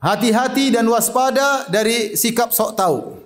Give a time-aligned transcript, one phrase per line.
[0.00, 3.20] Hati-hati dan waspada dari sikap sok tahu.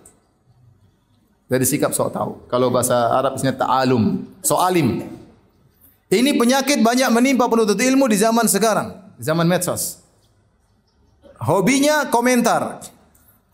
[1.46, 2.30] Dari sikap sok tahu.
[2.50, 5.06] Kalau bahasa Arab istilahnya ta'alum, sok alim.
[6.10, 8.90] Ini penyakit banyak menimpa penuntut ilmu di zaman sekarang,
[9.22, 10.03] zaman medsos.
[11.38, 12.82] Hobinya komentar.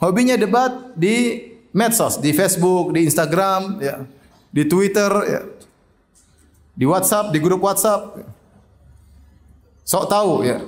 [0.00, 1.44] Hobinya debat di
[1.76, 4.00] medsos, di Facebook, di Instagram, ya,
[4.48, 5.40] di Twitter, ya,
[6.72, 8.16] di WhatsApp, di grup WhatsApp.
[9.84, 10.64] Sok tahu ya.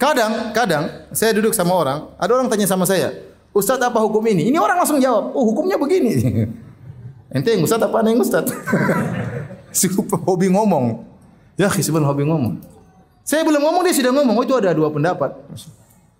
[0.00, 3.12] Kadang, kadang saya duduk sama orang, ada orang tanya sama saya,
[3.52, 4.48] Ustaz apa hukum ini?
[4.48, 6.16] Ini orang langsung jawab, oh hukumnya begini.
[7.36, 8.48] Ente yang Ustaz apa yang Ustaz?
[10.24, 11.04] hobi ngomong.
[11.60, 12.64] Ya, sebenarnya hobi ngomong.
[13.28, 14.40] Saya belum ngomong dia sudah ngomong.
[14.40, 15.36] Oh itu ada dua pendapat.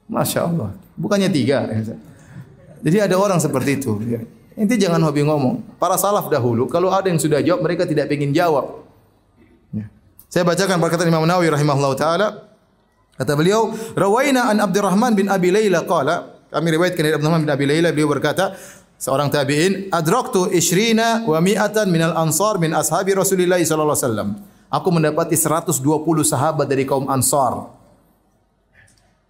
[0.07, 0.77] Masya Allah.
[0.95, 1.65] Bukannya tiga.
[2.85, 3.97] Jadi ada orang seperti itu.
[4.61, 5.81] Inti jangan hobi ngomong.
[5.81, 8.85] Para salaf dahulu, kalau ada yang sudah jawab, mereka tidak ingin jawab.
[9.73, 9.89] Ya.
[10.29, 12.50] Saya bacakan perkataan Imam Nawawi rahimahullah taala.
[13.21, 17.65] Kata beliau, "Rawaina an Abdurrahman bin Abi Laila qala" Kami riwayatkan dari Abdurrahman bin Abi
[17.69, 18.59] Laila beliau berkata,
[18.99, 24.29] seorang tabi'in, "Adraktu ishrina wa mi'atan minal ansar min ashabi Rasulillah sallallahu alaihi wasallam."
[24.71, 25.83] Aku mendapati 120
[26.23, 27.75] sahabat dari kaum Ansar.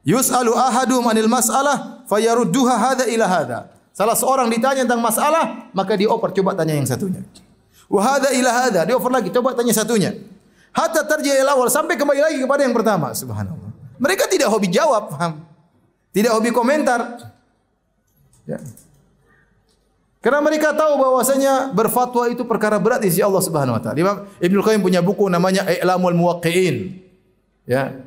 [0.05, 3.59] Yus'alu ahadum anil mas'alah fayarudduha hadha ila hadha.
[3.93, 7.21] Salah seorang ditanya tentang masalah, maka dia oper coba tanya yang satunya.
[7.89, 10.13] Wa hadha ila hadha, dia oper lagi coba tanya satunya.
[10.73, 13.13] Hatta tarji ila awal sampai kembali lagi kepada yang pertama.
[13.13, 13.60] Subhanallah.
[14.01, 15.45] Mereka tidak hobi jawab, paham?
[16.17, 17.21] Tidak hobi komentar.
[18.49, 18.59] Ya.
[20.21, 23.97] Karena mereka tahu bahwasanya berfatwa itu perkara berat di sisi Allah Subhanahu wa taala.
[23.97, 26.97] Imam Ibnu Qayyim punya buku namanya I'lamul Muwaqqi'in.
[27.65, 28.05] Ya.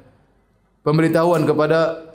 [0.86, 2.10] Pemberitahuan kepada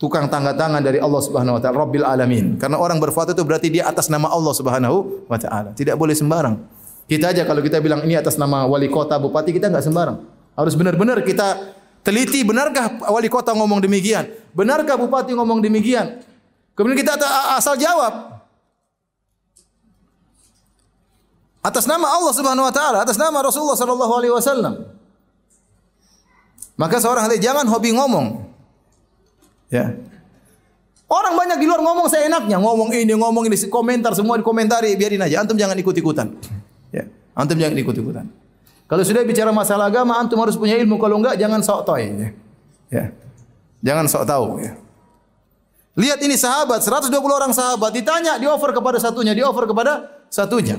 [0.00, 2.56] tukang tangga tangan dari Allah Subhanahu wa taala, Rabbil Alamin.
[2.56, 5.76] Karena orang berfatwa itu berarti dia atas nama Allah Subhanahu wa taala.
[5.76, 6.56] Tidak boleh sembarang.
[7.04, 10.24] Kita aja kalau kita bilang ini atas nama wali kota, bupati kita enggak sembarang.
[10.56, 14.28] Harus benar-benar kita teliti benarkah wali kota ngomong demikian?
[14.52, 16.20] Benarkah bupati ngomong demikian?
[16.76, 17.16] Kemudian kita
[17.56, 18.44] asal jawab.
[21.64, 24.84] Atas nama Allah Subhanahu wa taala, atas nama Rasulullah sallallahu alaihi wasallam.
[26.76, 28.52] Maka seorang hati jangan hobi ngomong.
[29.72, 29.96] Ya.
[31.08, 35.24] Orang banyak di luar ngomong saya enaknya, ngomong ini, ngomong ini, komentar semua dikomentari, biarin
[35.24, 35.40] aja.
[35.40, 36.36] Antum jangan ikut-ikutan.
[36.92, 37.08] Ya.
[37.32, 38.26] Antum jangan ikut-ikutan.
[38.84, 41.00] Kalau sudah bicara masalah agama, antum harus punya ilmu.
[41.00, 42.04] Kalau enggak, jangan sok toy.
[42.04, 42.28] Ya.
[42.92, 43.04] ya.
[43.80, 44.60] Jangan sok tahu.
[44.60, 44.76] Ya.
[45.94, 47.94] Lihat ini sahabat, 120 orang sahabat.
[47.96, 49.32] Ditanya, di offer kepada satunya.
[49.32, 50.76] Di offer kepada satunya.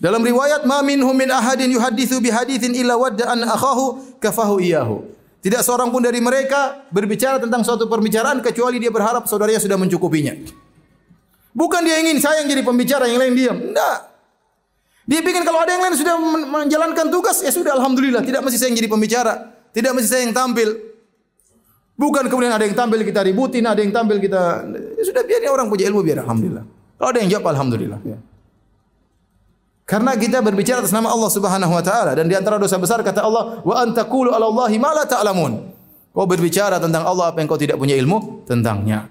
[0.00, 5.04] Dalam riwayat, Ma minhum min ahadin yuhadithu bihadithin illa wadda an akhahu kafahu iyahu.
[5.40, 10.36] Tidak seorang pun dari mereka berbicara tentang suatu perbicaraan kecuali dia berharap saudaranya sudah mencukupinya.
[11.52, 13.56] Bukan dia ingin saya yang jadi pembicara, yang lain diam.
[13.56, 14.09] Tidak.
[15.10, 16.14] Dia pikir kalau ada yang lain sudah
[16.46, 18.22] menjalankan tugas, ya sudah Alhamdulillah.
[18.22, 19.32] Tidak mesti saya yang jadi pembicara.
[19.74, 20.70] Tidak mesti saya yang tampil.
[21.98, 24.70] Bukan kemudian ada yang tampil kita ributin, ada yang tampil kita...
[24.70, 26.62] Ya sudah biar orang punya ilmu, biar Alhamdulillah.
[26.94, 27.98] Kalau ada yang jawab, Alhamdulillah.
[28.06, 28.22] Ya.
[29.90, 33.26] Karena kita berbicara atas nama Allah Subhanahu wa taala dan di antara dosa besar kata
[33.26, 35.52] Allah wa antakulu ala Allahi ma la ta'lamun.
[36.14, 39.10] Kau berbicara tentang Allah apa yang kau tidak punya ilmu tentangnya.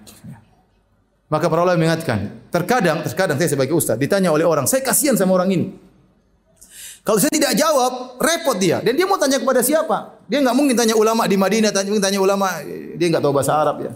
[1.28, 5.36] Maka para ulama mengingatkan, terkadang terkadang saya sebagai ustaz ditanya oleh orang, saya kasihan sama
[5.36, 5.89] orang ini.
[7.04, 8.84] Kalau saya tidak jawab, repot dia.
[8.84, 10.20] Dan dia mau tanya kepada siapa?
[10.30, 12.62] Dia enggak mungkin tanya ulama di Madinah, tanya, mungkin tanya ulama,
[12.96, 13.92] dia enggak tahu bahasa Arab ya.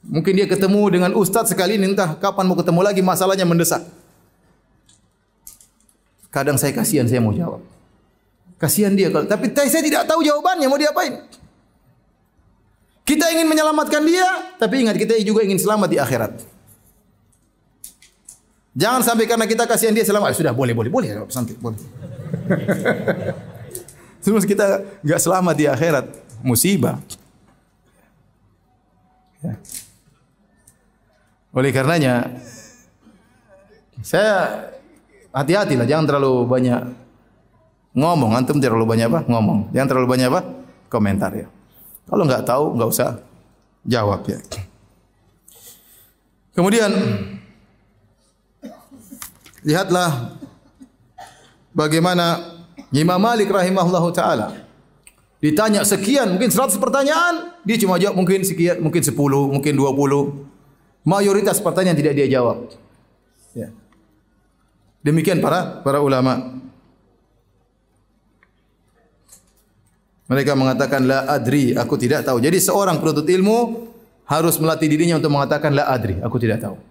[0.00, 3.84] Mungkin dia ketemu dengan ustaz sekali ini, entah kapan mau ketemu lagi, masalahnya mendesak.
[6.30, 7.60] Kadang saya kasihan, saya mau jawab.
[8.60, 11.16] Kasihan dia kalau tapi saya tidak tahu jawabannya mau diapain.
[13.02, 16.32] Kita ingin menyelamatkan dia, tapi ingat kita juga ingin selamat di akhirat.
[18.70, 20.38] Jangan sampai karena kita kasihan dia selamat.
[20.38, 21.08] Sudah boleh, boleh, boleh.
[21.26, 21.74] Santai, boleh.
[24.24, 26.06] Terus kita enggak selamat di akhirat,
[26.44, 27.00] musibah.
[29.40, 29.56] Ya.
[31.50, 32.28] Oleh karenanya
[34.04, 34.68] saya
[35.32, 36.80] hati-hatilah jangan terlalu banyak
[37.96, 39.20] ngomong, antum terlalu banyak apa?
[39.26, 39.72] ngomong.
[39.74, 40.40] Jangan terlalu banyak apa?
[40.90, 41.46] komentar ya.
[42.10, 43.10] Kalau enggak tahu enggak usah
[43.86, 44.38] jawab ya.
[46.50, 46.90] Kemudian
[49.62, 50.39] lihatlah
[51.74, 52.58] bagaimana
[52.90, 54.66] Imam Malik rahimahullahu taala?
[55.40, 57.56] Ditanya sekian mungkin 100 pertanyaan.
[57.64, 62.68] Dia cuma jawab mungkin sekian mungkin 10 mungkin 20 mayoritas pertanyaan tidak dia jawab.
[63.56, 63.72] Ya.
[65.00, 66.60] Demikian para para ulama.
[70.30, 72.38] Mereka mengatakan la adri aku tidak tahu.
[72.38, 73.90] Jadi seorang penuntut ilmu
[74.30, 76.89] harus melatih dirinya untuk mengatakan la adri aku tidak tahu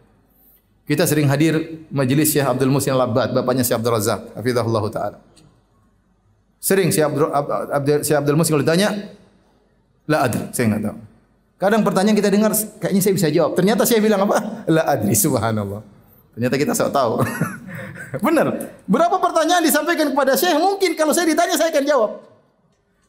[0.90, 5.18] kita sering hadir majlis Syekh Abdul Musin Al-Abbad bapaknya Syekh Abdul Razak hafizahullah taala
[6.60, 8.92] Sering si Abdul, Abdul, si Abdul Musim kalau ditanya,
[10.12, 10.98] La adri, saya enggak tahu.
[11.60, 12.52] Kadang pertanyaan kita dengar
[12.84, 13.56] kayaknya saya bisa jawab.
[13.56, 14.38] Ternyata saya bilang apa?
[14.76, 15.80] La adri, subhanallah.
[16.36, 17.24] Ternyata kita sok tahu.
[18.28, 18.48] Benar.
[18.84, 20.60] Berapa pertanyaan disampaikan kepada Syekh?
[20.60, 22.12] Mungkin kalau saya ditanya saya akan jawab.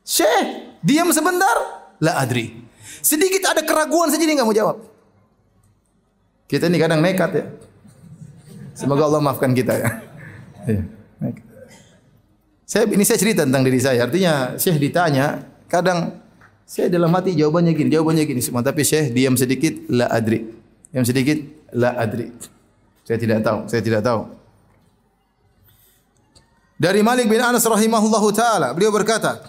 [0.07, 0.47] Syekh,
[0.87, 1.57] diam sebentar.
[1.99, 2.55] La adri.
[3.03, 4.77] Sedikit ada keraguan saja dia enggak mau jawab.
[6.47, 7.45] Kita ini kadang nekat ya.
[8.81, 9.91] Semoga Allah maafkan kita ya.
[12.65, 14.09] Saya ini saya cerita tentang diri saya.
[14.09, 16.17] Artinya Syekh ditanya, kadang
[16.65, 18.65] saya dalam hati jawabannya gini, jawabannya gini semua.
[18.65, 20.49] Tapi Syekh diam sedikit, la adri.
[20.89, 21.37] Diam sedikit,
[21.77, 22.33] la adri.
[23.05, 24.33] Saya tidak tahu, saya tidak tahu.
[26.81, 29.45] Dari Malik bin Anas rahimahullahu taala, beliau berkata,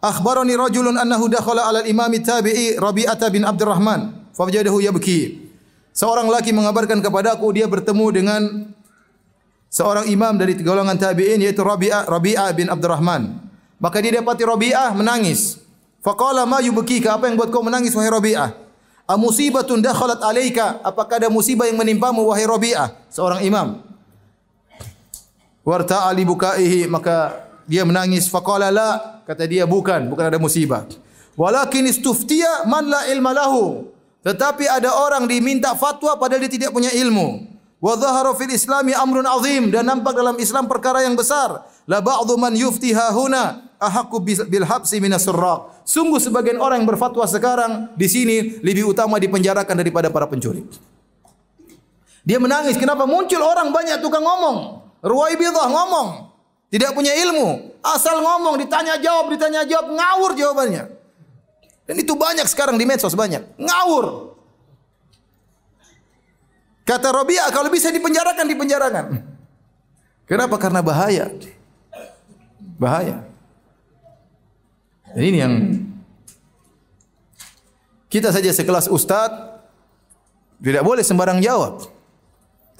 [0.00, 5.51] "Akhbarani rajulun annahu dakhala 'ala al-imam tabi'i Rabi'ah bin Abdurrahman, fawajadahu yabki."
[5.92, 8.42] Seorang laki mengabarkan kepadaku dia bertemu dengan
[9.68, 13.36] seorang imam dari golongan tabi'in yaitu Rabi'ah Rabi'ah bin Abdurrahman.
[13.76, 15.60] Maka dia dapati Rabi'ah menangis.
[16.00, 17.20] Faqala ma yubkika?
[17.20, 18.56] Apa yang buat kau menangis wahai Rabi'ah?
[19.04, 20.80] A musibatun dakhalat alayka?
[20.80, 23.12] Apakah ada musibah yang menimpamu wahai Rabi'ah?
[23.12, 23.84] Seorang imam.
[25.62, 30.88] Warta ali bukaihi maka dia menangis faqala la kata dia bukan bukan ada musibah.
[31.36, 33.91] Walakin istuftiya man la ilma lahu.
[34.22, 37.50] Tetapi ada orang diminta fatwa padahal dia tidak punya ilmu.
[37.82, 41.66] Wa dhahara fil islami amrun azim dan nampak dalam Islam perkara yang besar.
[41.90, 45.82] La ba'dhu man yuftiha huna ahaqqu bil habsi min asraq.
[45.82, 50.62] Sungguh sebagian orang yang berfatwa sekarang di sini lebih utama dipenjarakan daripada para pencuri.
[52.22, 54.86] Dia menangis kenapa muncul orang banyak tukang ngomong.
[55.02, 56.30] Ruwaibidah ngomong.
[56.70, 57.74] Tidak punya ilmu.
[57.82, 61.01] Asal ngomong, ditanya jawab, ditanya jawab, ngawur jawabannya.
[61.92, 63.44] Dan itu banyak sekarang di medsos banyak.
[63.60, 64.32] Ngawur.
[66.88, 69.04] Kata Robiah, kalau bisa dipenjarakan, dipenjarakan.
[70.24, 70.56] Kenapa?
[70.56, 71.28] Karena bahaya.
[72.80, 73.28] Bahaya.
[75.12, 75.54] Dan ini yang
[78.08, 79.60] kita saja sekelas ustaz
[80.64, 81.84] tidak boleh sembarang jawab.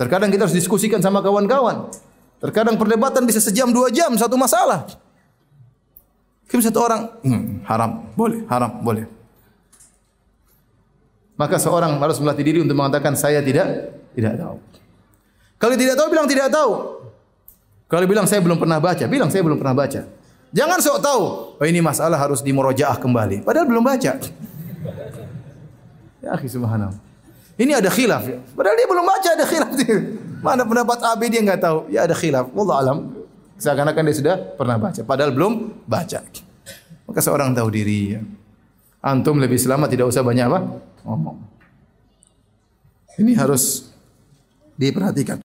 [0.00, 1.92] Terkadang kita harus diskusikan sama kawan-kawan.
[2.40, 4.88] Terkadang perdebatan bisa sejam dua jam satu masalah.
[6.52, 9.08] Kim satu orang hmm, haram boleh haram boleh.
[11.32, 14.60] Maka seorang harus melatih diri untuk mengatakan saya tidak tidak tahu.
[15.56, 16.72] Kalau tidak tahu bilang tidak tahu.
[17.88, 20.04] Kalau bilang saya belum pernah baca, bilang saya belum pernah baca.
[20.52, 21.22] Jangan sok tahu.
[21.56, 23.40] Oh ini masalah harus dimurojaah kembali.
[23.48, 24.12] Padahal belum baca.
[26.20, 27.00] Ya akhi subhanallah.
[27.56, 28.28] Ini ada khilaf.
[28.52, 29.72] Padahal dia belum baca ada khilaf.
[30.44, 31.88] Mana pendapat A B dia enggak tahu.
[31.88, 32.52] Ya ada khilaf.
[32.52, 33.21] Wallah alam.
[33.62, 35.06] Seakan-akan dia sudah pernah baca.
[35.06, 36.18] Padahal belum baca.
[37.06, 38.18] Maka seorang tahu diri.
[38.18, 38.20] Ya.
[38.98, 40.82] Antum lebih selamat tidak usah banyak apa?
[41.06, 41.38] Ngomong.
[43.22, 43.94] Ini harus
[44.74, 45.41] diperhatikan.